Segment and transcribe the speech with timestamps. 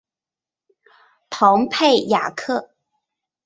[1.29, 2.71] 蓬佩雅克。